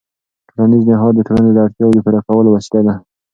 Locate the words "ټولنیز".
0.49-0.83